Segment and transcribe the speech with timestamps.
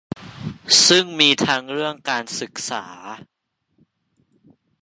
[0.87, 2.85] ซึ่งมีทั้งเรื่องการศึกษา